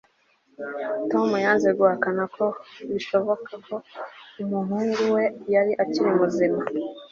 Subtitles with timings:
[1.11, 2.45] tom yanze guhakana ko
[2.89, 3.75] bishoboka ko
[4.41, 6.61] umuhungu we yari akiri muzima